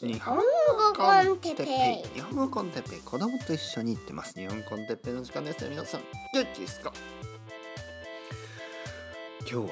[0.00, 0.42] 日本語
[0.96, 2.08] con Teppei。
[2.14, 3.00] 日本語 con Teppei。
[3.00, 4.38] 子供と一緒に行ってます。
[4.38, 5.70] 日本語 con Teppei の時間ですね。
[5.70, 6.92] 皆さん元気ですか？
[9.40, 9.62] 今日は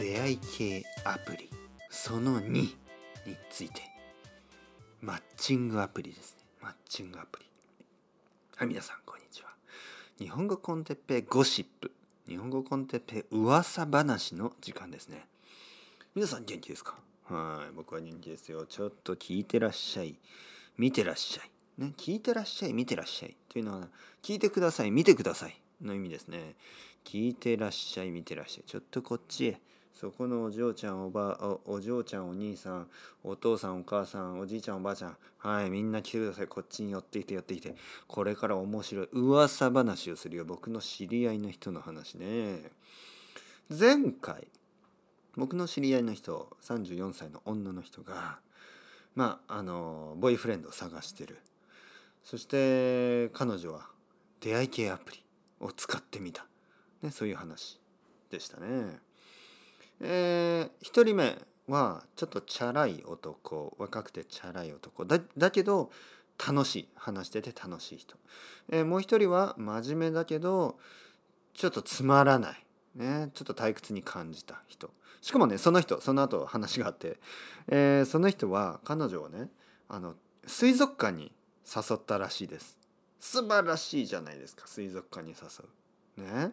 [0.00, 1.48] 出会い系アプリ。
[1.90, 2.74] その2に
[3.50, 3.82] ついて。
[5.00, 6.44] マッチングアプリですね。
[6.60, 7.46] マッチングアプリ。
[8.56, 9.50] はい皆さんこんにちは。
[10.18, 11.92] 日本語 con Teppei ゴシップ。
[12.26, 15.28] 日本語 con Teppei 噂話の時間ですね。
[16.16, 16.96] 皆さん元気ですか？
[17.24, 20.16] はい僕は人気ですよちょっと聞いてらっしゃい。
[20.76, 21.50] 見てらっしゃい。
[21.78, 23.36] ね聞いてらっしゃい見てらっしゃい。
[23.48, 23.88] というのは
[24.22, 25.56] 聞いてください見てください。
[25.80, 26.54] の意味ですね。
[27.04, 28.64] 聞いてらっしゃい見てらっしゃい。
[28.66, 29.60] ちょっとこっちへ。
[29.92, 32.88] そこのお嬢ちゃんおばおお嬢ちゃんお兄さん
[33.22, 35.16] お父さんお母さんおじいちゃんおばあちゃん。
[35.38, 36.46] はいみんな来てください。
[36.48, 37.76] こっちに寄ってきて寄ってきて。
[38.08, 39.08] これから面白い。
[39.12, 40.44] 噂話をするよ。
[40.44, 42.70] 僕の知り合いの人の話ね。
[43.70, 44.48] 前回
[45.36, 48.40] 僕の知り合いの人34歳の女の人が
[49.14, 51.38] まああのボーイフレンドを探してる。
[52.22, 53.88] そして彼女は
[54.40, 55.24] 出会い系アプリ
[55.60, 56.46] を使ってみた、
[57.02, 57.80] ね、そういう話
[58.30, 58.98] でしたね。
[60.00, 61.36] えー、1人目
[61.68, 65.04] はちょっとチャラい男若くてチャラい男。
[65.04, 65.90] だだけど
[66.44, 68.16] 楽しい話してて楽しい人、
[68.70, 70.78] えー、もう一人は真面目だけど
[71.54, 74.90] ちょっとつまらない、ね、ちょっと退屈に感じた人。
[75.22, 77.18] しかもねその人その後話があって、
[77.68, 79.48] えー、その人は彼女をね
[79.88, 80.14] あの
[80.46, 81.30] 水族館に
[81.64, 82.76] 誘ったらしいです。
[83.20, 85.64] 素晴らしいじゃないですか水族館に誘
[86.18, 86.22] う。
[86.22, 86.52] ね。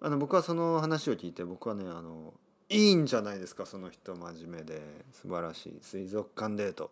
[0.00, 2.34] あの僕はその話を聞いて僕はねあの
[2.68, 4.82] いいんじゃないですかその人真面目で。
[5.12, 5.78] 素晴らしい。
[5.80, 6.90] 水族館デート。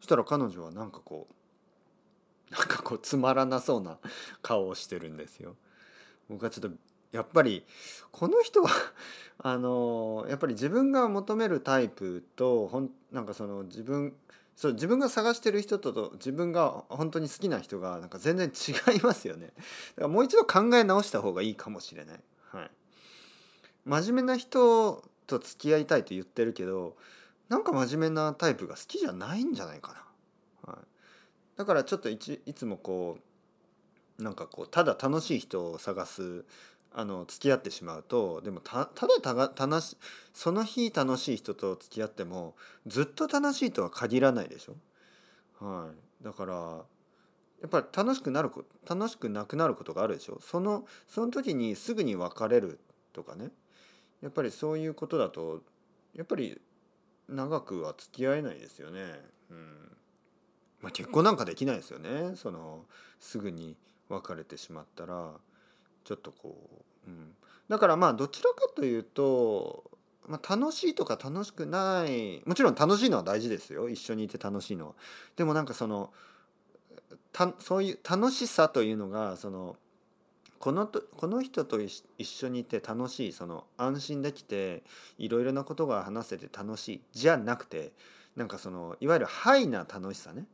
[0.00, 3.98] そしたら彼女はなんかこうなんかこうつまらなそうな
[4.40, 5.56] 顔をしてるんですよ。
[6.30, 6.76] 僕はちょっと
[7.14, 7.64] やっぱり
[8.10, 8.70] この人は
[9.38, 14.14] あのやっぱり自分が求めるタイプとほんなんかその自分
[14.56, 19.46] そう自分が探してる人とと自分が本当に好きな人がなんか全然違いますよね。
[19.46, 19.62] だか
[20.02, 22.20] らもう一度考え直した方がいいかもしれない。
[22.50, 22.70] はい、
[23.84, 26.96] 真面目な人と付き合いたいと言ってるけど
[27.48, 30.04] なんか真面目なタイプが好きじゃないんじゃないか
[30.64, 30.72] な。
[30.72, 30.86] はい、
[31.56, 36.44] だからちょっといちいつもこうなんかこうただ楽しい人を探す
[36.96, 39.96] あの付き合ってしまうとでもたただたが楽し
[40.32, 42.54] その日楽しい人と付き合っても
[42.86, 44.76] ずっと楽しいとは限らないでしょ？
[45.64, 45.90] は
[46.22, 48.50] い、だからやっぱり楽しくなる
[48.88, 50.38] 楽しくなくなることがあるでしょ？
[50.40, 52.78] そのその時にすぐに別れる
[53.12, 53.50] とかね
[54.22, 55.62] やっぱりそういうことだと
[56.14, 56.60] やっぱり
[57.28, 59.00] 長くは付き合えないですよね。
[59.50, 59.96] うん
[60.80, 62.84] まあ、結婚なんかできないですよねその
[63.18, 63.76] すぐに
[64.08, 65.32] 別れてしまったら。
[66.04, 66.56] ちょっとこ
[67.06, 67.34] う、うん、
[67.68, 69.84] だからまあどちらかというと、
[70.26, 73.88] まあ、楽しいとか楽しくないもちろん楽しいのは大事ですよ。
[73.88, 74.94] 一緒にいて楽しいのは。
[75.36, 76.12] でもなんかその
[77.32, 79.76] たそういう楽しさというのがその
[80.58, 84.82] このとこの人と一緒にいて楽しいその安心できて
[85.18, 87.92] いろいろなことが話せて楽しいじゃなくて
[88.36, 90.46] なんかそのいわゆるハイな楽しさね。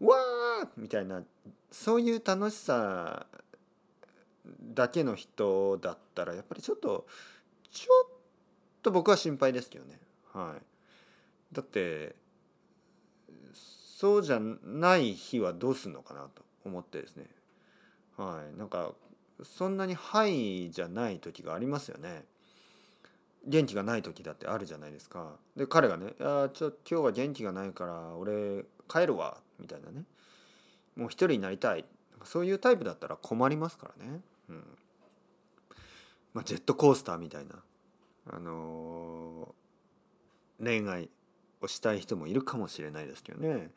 [0.00, 1.22] わーみたいな
[1.70, 3.26] そういう楽しさ
[4.46, 7.06] だけの人だったらやっぱりちょっと
[7.70, 8.10] ちょっ
[8.82, 9.98] と僕は心配ですけどね。
[10.32, 11.54] はい。
[11.54, 12.14] だって
[13.52, 17.26] そうじゃない日はどうすんのかなと思ってですね。
[18.16, 18.58] はい。
[18.58, 18.92] なんか
[19.42, 22.24] そんなに「はい」じゃない時がありますよね。
[23.46, 25.36] 元気がない時だってあるじゃないですか。
[25.56, 30.04] で彼がね「あちょ今日は元気がないから俺帰るわ」みたいなね
[30.96, 31.84] もう一人になりたい
[32.24, 34.20] そういうタイプだったら困りますからね。
[34.50, 34.64] うん。
[36.34, 37.56] まあ、ジェットコースターみたいな、
[38.30, 41.08] あのー、恋愛
[41.60, 43.70] をしたい人もいるかもしれないですけどね。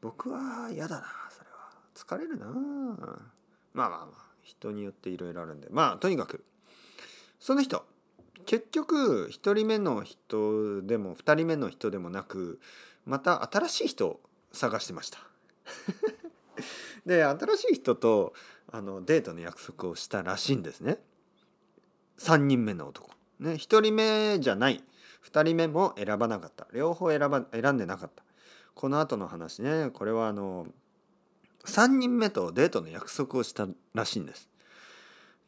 [0.00, 1.54] 僕は嫌だなそれは。
[1.94, 2.46] 疲れるな。
[2.46, 2.56] まあ
[3.74, 4.06] まあまあ
[4.42, 5.68] 人によっていろいろあるんで。
[5.70, 6.44] まあとにかく
[7.40, 7.84] その人。
[8.46, 12.60] 結局1人目の人でも2人目の人でもなく
[13.06, 14.20] また新しい人を
[14.52, 15.18] 探してました。
[17.06, 18.34] で新しい人と
[18.74, 20.98] あのデートの約束をしたらしいんですね。
[22.18, 23.08] 3人目の男。
[23.38, 24.82] ね1人目じゃない。
[25.30, 26.66] 2人目も選ばなかった。
[26.72, 28.24] 両方選ば選んでなかった。
[28.74, 29.90] この後の話ね。
[29.92, 30.66] これはあの
[31.66, 34.48] 3人目とデートの約束をしたらしいんです。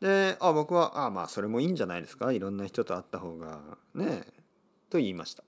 [0.01, 2.31] であ僕はあまあそれもいいんじゃないですか。
[2.31, 3.59] いろんな人と会った方が
[3.93, 4.23] ね
[4.89, 5.43] と言いました。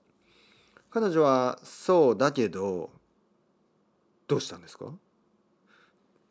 [0.89, 2.89] 彼女はそうだけど
[4.27, 4.91] どうしたんですか？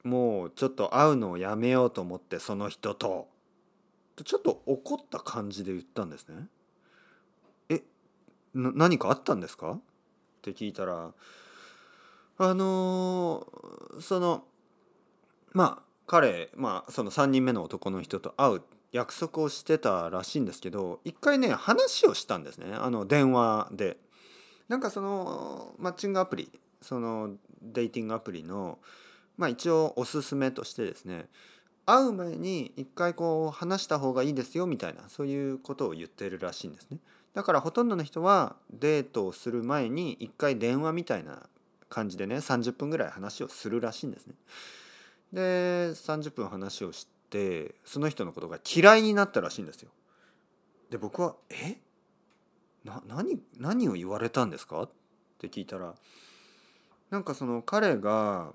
[0.04, 3.28] もうちょっと会うのをやめようと思ってその人と
[4.24, 6.46] ちょっと怒った感じで言ったんですね。
[7.68, 7.82] え
[8.54, 9.72] 何かあったんですか？
[9.72, 9.80] っ
[10.42, 11.12] て聞いたら
[12.38, 14.44] あのーその
[15.52, 18.62] まあ彼、まあ、その3人目の男の人と会う
[18.92, 23.98] 約束をしてたらしいんですけど一回ね話をしたんですねあの電話で。
[24.68, 26.50] なんかそのマッチングアプリ
[26.82, 27.30] その
[27.62, 28.78] デイティングアプリの
[29.38, 31.29] まあ一応おすすめとしてですね
[31.87, 36.99] 会う前に一回こう話した方がいいですよみたいなそういうことを言ってるらしいんですね。
[37.32, 41.49] だからほとんどの人はデートをする前に一回電話みたいな
[41.88, 44.35] 感じでね30分ぐらい話をするらしいんですね。
[45.32, 45.40] で
[45.90, 49.90] 30分話をしてその人のことが嫌いになったらしいんですよ。
[50.90, 51.79] で僕は「え？
[52.85, 54.90] な何何を言われたんですか?」っ
[55.38, 55.94] て聞いたら
[57.11, 58.52] なんかその彼が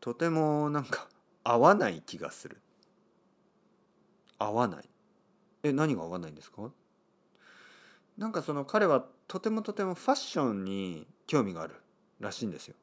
[0.00, 1.08] とてもなんか
[1.44, 2.58] 合わない気がする。
[4.38, 4.84] 合わない。
[5.62, 6.70] え何が合わないんですか？
[8.16, 11.74] なんかその彼はとてもとてもファッションに興味がある
[12.20, 12.74] らしいんですよ。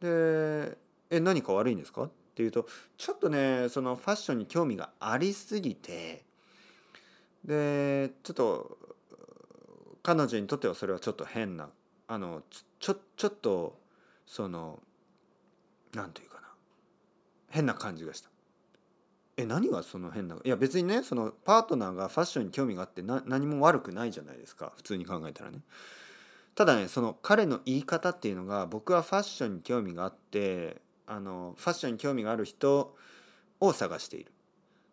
[0.00, 0.78] で
[1.10, 2.04] え何か悪いんですか？
[2.04, 2.66] っていうと
[2.96, 6.22] ちょっとねそのファッションに興味がありすぎて
[7.44, 8.78] でちょっと
[10.02, 11.68] 彼女にとってはそれはちょっと変な
[12.06, 12.42] あの
[12.78, 13.76] ちょちょっと
[14.26, 14.80] その
[15.94, 16.48] 何というかな。
[17.50, 18.30] 変な感じがした。
[19.38, 24.72] え何がその変ないや別にねそのパートナーがファッションに興味があって何も悪くないじゃないですか。
[24.76, 25.60] 普通に考えたらね。
[26.56, 32.96] ただねその彼の言い方っていうのが僕はファッションに興味があってあのファッションに興味がある人
[33.60, 34.32] を探している。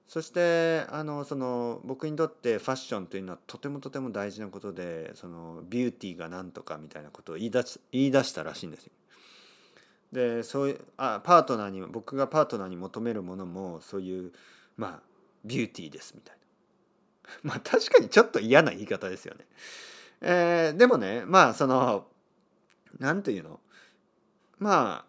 [0.07, 8.91] そしてあのその僕にとってファッションというのはとてもとても大事なことでそのビューティーが何とかみたいなことを言い出し言い出したらしいんですよ。
[10.15, 14.31] でそういうあパートナーに僕がパートナーに求めるものもそういう
[14.77, 14.99] まあ
[15.43, 16.41] ビューティーですみたいな。
[17.43, 19.45] まあ確かにちょっと嫌な言い方ですよね。
[20.21, 22.07] えー、でもねまあその
[22.97, 23.59] 何て言うの？
[24.57, 25.05] まあ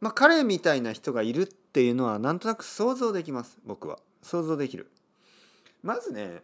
[0.00, 4.90] まあ彼みたいな人がいるっていうのはなんとなく想像できます僕は想像できる
[5.82, 6.42] まずね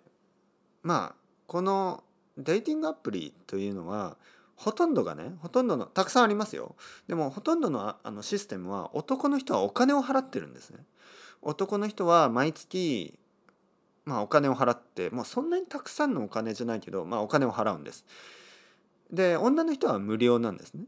[0.84, 1.14] まあ
[1.48, 2.04] この
[2.38, 4.16] デイティングアプリというのは
[4.56, 6.76] ほとんどがねほとんどのたくさんありますよ。
[7.08, 10.84] でもほとんどのあのシステムは男の人はお金を払ってるんですね。
[11.42, 13.18] 男の人は毎月
[14.04, 18.04] まあお金を払ってもうそんなにたくさんのお金じゃないけどまあお金を払うんです。
[19.10, 20.84] で女の人は無料なんですね。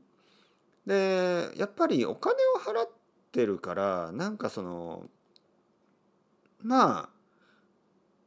[0.86, 2.90] でやっぱりお金を払っ
[3.32, 5.06] てるからなんかその
[6.62, 7.08] まあ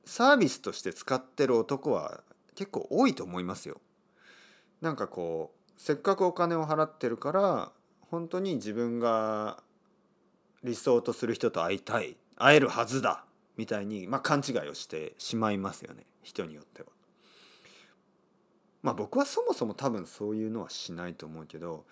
[0.05, 2.23] サービスとして使ってる男は
[2.55, 3.79] 結構多いと思いますよ。
[4.81, 7.71] なんかこうせっかくお金を払ってるから
[8.11, 9.61] 本当に自分が
[10.63, 13.23] 理想とする人と会いたい会えるはずだ
[13.57, 16.87] みたいに、まあ、勘違いをしてしまいますよね人によっては。
[18.81, 21.85] まあ僕はそもそも多分そういうのはしないと思うけど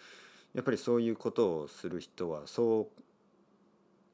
[0.53, 3.01] やっぱりそういうことをする人はそう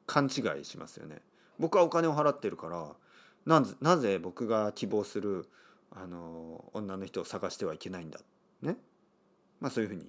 [0.08, 1.22] 勘違いしますよね。
[1.60, 2.96] 僕はお金を払ってるから
[3.46, 5.48] なぜなぜ僕が希望する
[5.92, 8.19] あの女の人を探してはいけないんだ
[8.63, 8.77] ね。
[9.60, 10.07] まあそういうふうに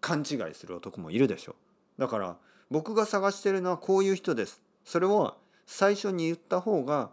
[0.00, 1.56] 勘違いする男もいるでしょ
[1.98, 2.00] う。
[2.00, 2.36] だから
[2.70, 4.62] 僕が探してるのはこういう人です。
[4.84, 5.36] それを
[5.66, 7.10] 最初に言った方が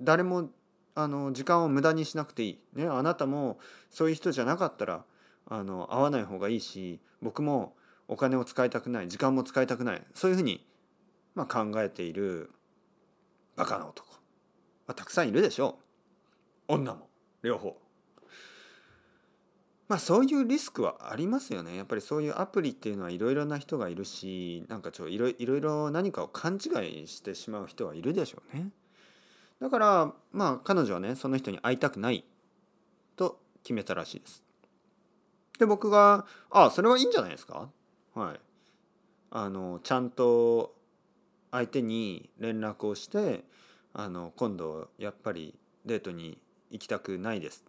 [0.00, 0.50] 誰も
[0.94, 3.58] あの時間を無駄にしなくていい、ね、あなたも
[3.90, 5.04] そういう人じゃなかったら
[5.46, 7.74] あの会わない方がいいし僕も
[8.08, 10.02] お金を使いたくない時間も使いたくない。
[10.14, 10.66] そういうふうに、
[11.34, 12.50] まあ、考えている
[13.56, 14.06] バカな男、
[14.86, 15.78] まあ、たくさんいるでしょ
[16.68, 16.74] う。
[16.74, 17.08] 女も
[17.42, 17.83] 両方。
[19.88, 21.76] まあそういうリスクはありますよね。
[21.76, 28.70] やっぱりそういうアプリっていうのはいろいろな人がいるしなんかちょいろいろ何かを勘違いしてしまう人はいるでしょうね。
[29.60, 32.24] だからまあ彼女はねその人に会いたくない
[33.16, 34.42] と決めたらしいです。
[35.58, 37.68] で僕が「ああそれはいいんじゃないですか?」
[38.14, 38.40] はい。
[39.30, 40.74] あのちゃんと
[41.50, 43.44] 相手に連絡をして
[43.92, 46.38] あの今度やっぱりデートに
[46.70, 47.64] 行きたくないです。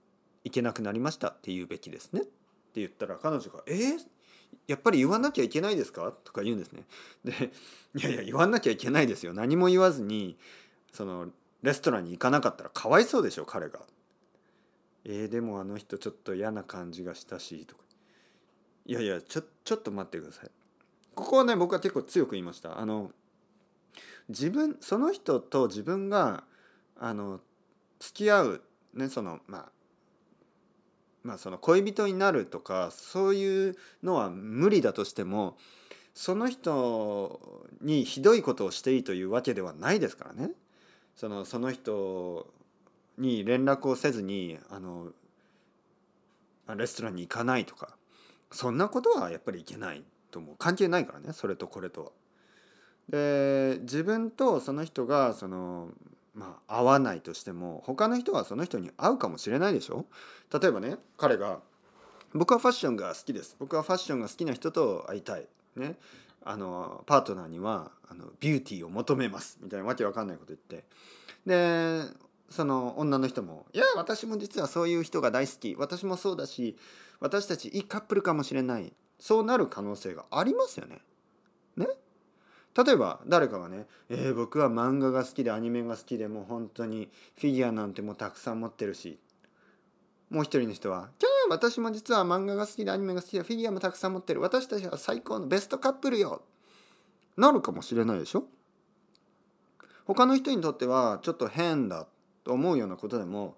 [0.45, 2.21] 行けなくなりましたって言うべきですね。
[2.21, 2.31] って
[2.75, 4.07] 言ったら彼女が「えー、
[4.67, 6.85] やっぱり言わなきゃいけないですか?」とか言うんですね。
[7.25, 7.51] で
[7.95, 9.33] 「いやいや言わなきゃいけないですよ。
[9.33, 10.37] 何も言わずに
[10.93, 11.31] その
[11.63, 13.81] レストランに行かなかったらかわいそうでしょ彼が」
[15.03, 17.83] えー、でもあの人ちょっと嫌な感じがしたしとか
[18.85, 20.51] いやいやちょちょっと待ってください。
[21.15, 22.79] ここはね僕は結構強く言いました。
[22.79, 23.11] あの
[24.29, 26.43] 自分その人と自分が
[26.97, 27.41] あの
[27.99, 28.61] 付き合う
[28.93, 29.74] ねそのまあ
[31.25, 35.57] まあその恋人になるとかそういうのは無理だとしても
[36.13, 40.51] その人にひどいことをしていいというわけではないですからね。
[41.15, 42.47] そのその人
[43.17, 45.11] に連絡をせずにあの
[46.77, 47.97] レストランに行かないとか
[48.51, 52.11] そんなことはやっぱりいけないと思う関係ないからねそれとこれとは。
[53.09, 55.89] で自分とその人がその
[56.35, 60.05] まあ合わないとしても他の人はその人に会うかもしれないでしょ？
[60.53, 61.59] 例えばね彼が
[62.33, 63.55] 僕はファッションが好きです。
[63.57, 65.47] 僕はファッションが好きな人と会いたい。
[65.77, 65.95] ね。
[66.43, 69.57] あのパートナーにはあのビューティーを求めます。
[69.61, 70.85] みたいなわけわかんないこと言って。
[71.45, 72.03] で
[72.49, 75.75] その女の人も「いや私も実はそういう人が大好き。
[75.75, 76.77] 私もそうだし
[77.19, 80.85] 私たちいいカップルかもしれない」そうなる可能性がありますよ。
[80.87, 80.99] ね。
[82.77, 89.17] 例えば誰かがね、えー、僕は漫画が好きでアニメが好きでもう本当にフィギュアなんてもうたくさん持ってるし
[90.29, 94.41] もう一人の人は「キャー私も実は漫画が好きでアニメが好きでフィギュアもたくさん持ってる。
[94.41, 96.41] 私たちは最高のベストカップルよ」
[97.37, 98.45] なるかもしれないでしょ?
[100.05, 102.07] 他の人にとってはちょっと変だ
[102.43, 103.57] と思うようなことでも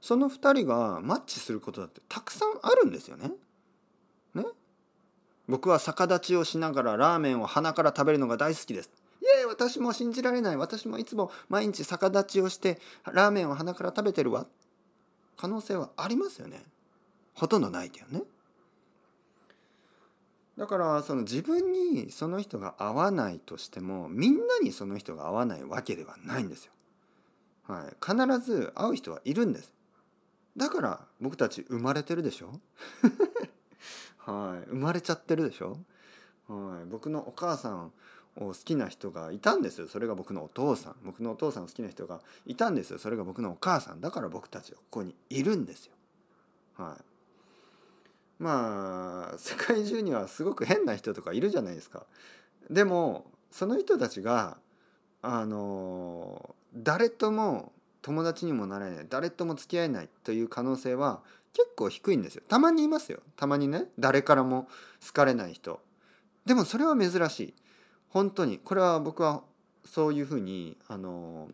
[0.00, 3.32] その2人がマッチすることだってたくさんあるんですよね。
[5.48, 8.90] 僕は逆立ちをしながらラーメンを鼻から食べるのが大好きです。
[9.20, 12.78] いえ私も信じられない私もいつも毎日逆立ちをして
[13.10, 14.46] ラーメンを鼻から食べてるわ
[15.38, 16.62] 可能性はありますよね
[17.32, 18.24] ほとんどないけどね
[20.58, 26.72] だからその自分にその人が合わないとしてもみんなにその人が合わないわけではないんですよ。
[27.66, 29.72] はい、必ず会う人はいるんです。
[30.56, 32.60] だから僕たち生まれてるでしょ
[34.26, 35.78] はい、生まれちゃってるでしょ？
[36.48, 37.92] はい、僕のお母さん
[38.36, 39.86] を好きな人がいたんですよ。
[39.86, 40.96] それが僕のお父さん。
[41.04, 42.98] 僕のお父さんを好きな人がいたんですよ。
[42.98, 44.00] それが僕のお母さん。
[44.00, 45.92] だから僕たちはここにいるんですよ。
[46.76, 52.04] はい、まあ世界中にはすごく変な人とかいるじゃないですか。
[52.70, 54.56] でもその人たちが
[55.22, 59.06] あの誰とも友達にもなれない。
[59.08, 61.22] 誰とも付き合えないという可能性は
[61.54, 62.42] 結構低いんですよ。
[62.46, 63.20] たまにいますよ。
[63.36, 64.68] たまにね誰からも
[65.04, 65.80] 好かれない人。
[66.44, 67.54] でもそれは珍しい。
[68.08, 69.42] 本当にこれは僕は
[69.84, 71.48] そういうふうにあの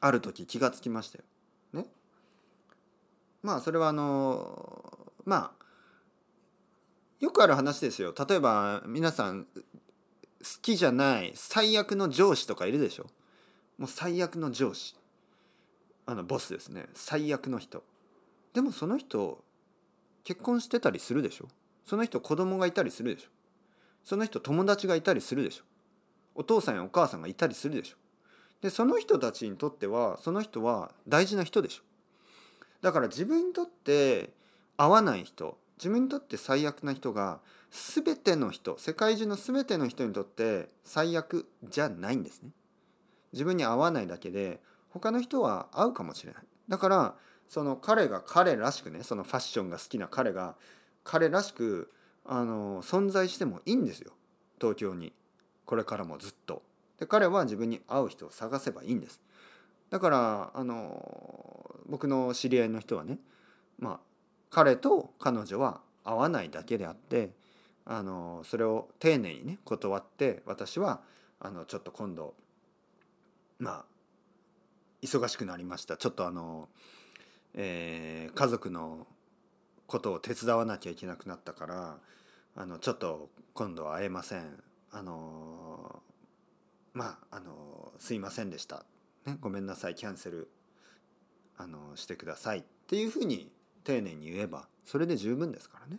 [0.00, 1.24] ある時気がつきましたよ。
[1.72, 1.86] ね。
[3.42, 5.62] まあそれはあのまあ
[7.22, 9.58] よくある話ですよ例えば皆さん好
[10.60, 13.06] きじゃない最悪の上司とかいるでしょ
[13.78, 14.96] もう最悪の上司
[16.04, 17.84] あのボスですね最悪の人
[18.54, 19.42] でもその人
[20.24, 21.48] 結婚してたりするでしょ？
[21.84, 23.28] その人子供がいたりするでしょ？
[24.04, 25.64] その人友達がいたりするでしょ？
[26.34, 27.96] お父さんやお母さんがいたりするでしょ？
[28.60, 31.82] でその人たちにとってはその人は大事な人でしょ？
[32.82, 34.30] だから自分にとって
[34.76, 37.40] 合わない人自分にとって最悪な人が
[37.70, 42.50] 全ての人世界中の全ての人にとって最悪じゃないんですね。
[43.32, 46.42] 自分に合わないだけで他の人は合うかもしれない。
[46.68, 47.14] だから
[47.48, 50.54] その彼が彼らしくねそのファッションが好きな彼が
[51.04, 51.90] 彼らしく
[52.24, 54.12] あの存在してもいいんですよ
[54.60, 55.12] 東京に
[55.64, 56.62] これからもずっと。
[56.98, 59.20] で彼は自分に合う人を探せばいいんです。
[59.90, 63.18] だからあの僕の知り合いの人はね
[63.78, 64.00] まあ
[64.50, 67.30] 彼と彼女は会わないだけであって
[67.84, 71.00] あのそれを丁寧にね断って私は
[71.40, 72.34] あのちょっと今度
[73.58, 73.84] まあ
[75.02, 76.68] 忙しくなりましたちょっとあの、
[77.54, 79.06] えー、家族の
[79.86, 81.98] ことを手伝わなきゃいけなくなったから
[82.56, 84.62] あのちょっと今度は会えません。
[84.90, 86.02] あの
[86.92, 88.84] まああのすいませんでした、
[89.26, 89.94] ね、ごめんなさい。
[89.94, 90.50] キャンセル
[91.56, 93.50] あのしてくださいっていうふうに
[93.84, 95.98] 丁寧に言えばそれで十分ですからね。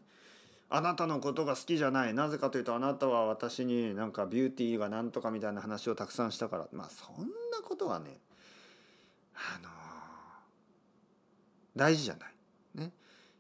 [0.70, 2.14] あなたのことが好きじゃない。
[2.16, 6.68] なぜかというとあなたは私になんかビューティーがなんとかみたいな話をたくさんしたから。
[6.72, 8.18] まあそんなことはね
[9.36, 9.83] あのー、
[11.76, 12.34] 大事じゃない。
[12.76, 12.92] ね。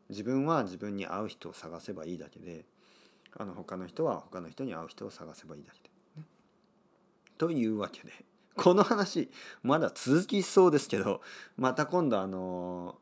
[0.09, 2.65] 自分は自分に合う人を探せばいいだけで
[3.37, 5.79] あの他の人は他の人に合う人を探せばいいだけ
[6.15, 6.21] で。
[6.21, 6.27] ね、
[7.37, 8.11] というわけで
[8.55, 9.29] この話
[9.63, 11.21] まだ続きそうですけど
[11.57, 12.95] また今度あの、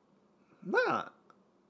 [0.65, 1.11] まあ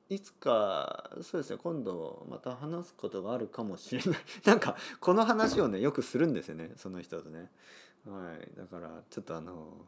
[0.09, 7.49] いつかそうですね今度また話すことがあるかもしれない なんかこの話をねよくするんですよねその人とね
[8.05, 9.87] はいだからちょっとあの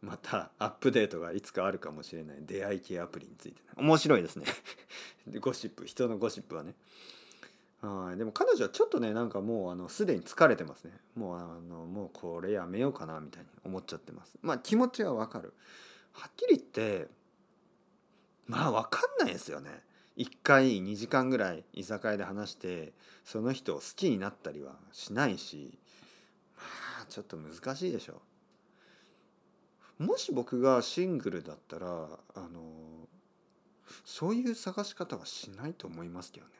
[0.00, 2.36] またアップデートがいつかあるかもしれない。
[2.40, 4.46] 出会い系アプリについて、面白いですね。
[5.40, 5.86] ゴシップ。
[5.86, 6.74] 人のゴシップはね。
[7.80, 8.16] はい。
[8.16, 10.92] でも彼女はちょっとねなんかもうあのすでに疲れてますね。
[11.16, 14.38] もうあのもうこれやめようかなみたいに思っちゃってます。
[14.40, 15.52] まあ気持ちはわかる。
[16.12, 17.08] はっきり言って
[18.46, 19.82] まあ分かんないですよね。
[20.16, 22.92] 1回2時間ぐらい居酒屋で話して
[23.24, 25.78] その人を好きになったりはしないし
[26.56, 26.62] ま
[27.02, 28.20] あちょっと難しいでしょ
[29.98, 31.86] もし僕がシングルだったら
[32.34, 33.08] あの
[34.04, 36.52] そういう探し方はしないと思いますけどね。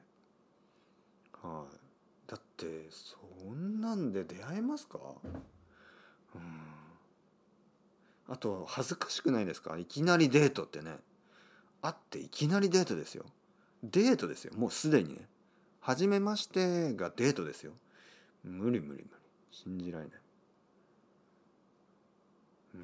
[1.43, 1.77] はい。
[2.31, 3.17] だってそ
[3.53, 4.99] んなんで出会えますか？
[6.35, 6.43] うん。
[8.29, 9.79] あと恥ずかしくないですか？
[9.79, 10.97] いきなりデートってね。
[11.81, 13.25] 会っていきなりデートですよ。
[13.85, 14.53] デートですよ。
[14.57, 15.29] もうすでにね。
[15.81, 17.73] 初めましてがデートですよ。
[18.43, 19.05] 無理無理無理。
[19.53, 20.15] 信じられない。
[22.75, 22.83] うん。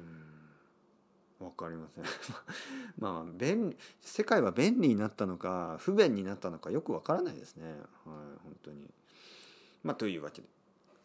[1.45, 2.03] わかりません。
[2.97, 7.67] まあ便利世界は便利になったのか不便になったのかよくわからないですね。
[7.67, 7.77] はい
[8.43, 8.89] 本当に。
[9.83, 10.47] まあというわけで。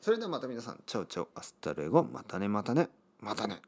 [0.00, 0.80] それではまた皆さん。
[0.86, 2.02] チャオチャオアスタルエゴ。
[2.02, 2.88] またねまたね。
[3.20, 3.60] またね。